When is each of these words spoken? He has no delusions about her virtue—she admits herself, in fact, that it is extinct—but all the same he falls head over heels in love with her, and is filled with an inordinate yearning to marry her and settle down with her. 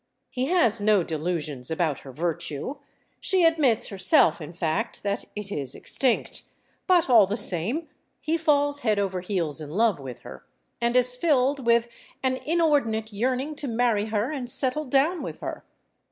He 0.31 0.47
has 0.47 0.81
no 0.81 1.03
delusions 1.03 1.69
about 1.69 1.99
her 1.99 2.11
virtue—she 2.11 3.45
admits 3.45 3.89
herself, 3.89 4.41
in 4.41 4.51
fact, 4.51 5.03
that 5.03 5.25
it 5.35 5.51
is 5.51 5.75
extinct—but 5.75 7.07
all 7.07 7.27
the 7.27 7.37
same 7.37 7.87
he 8.19 8.35
falls 8.35 8.79
head 8.79 8.97
over 8.97 9.21
heels 9.21 9.61
in 9.61 9.69
love 9.69 9.99
with 9.99 10.21
her, 10.21 10.43
and 10.81 10.95
is 10.95 11.15
filled 11.15 11.63
with 11.67 11.87
an 12.23 12.37
inordinate 12.37 13.13
yearning 13.13 13.53
to 13.57 13.67
marry 13.67 14.05
her 14.07 14.31
and 14.31 14.49
settle 14.49 14.85
down 14.85 15.21
with 15.21 15.41
her. 15.41 15.63